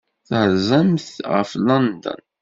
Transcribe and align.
Terzamt 0.27 1.07
ɣef 1.31 1.51
London. 1.67 2.21